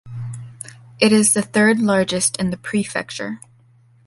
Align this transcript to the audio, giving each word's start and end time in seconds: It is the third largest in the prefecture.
It 0.99 1.11
is 1.11 1.33
the 1.33 1.43
third 1.43 1.77
largest 1.79 2.35
in 2.37 2.49
the 2.49 2.57
prefecture. 2.57 3.39